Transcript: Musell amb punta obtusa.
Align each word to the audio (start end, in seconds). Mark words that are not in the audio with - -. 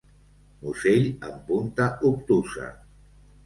Musell 0.61 1.05
amb 1.29 1.45
punta 1.51 1.89
obtusa. 2.13 2.75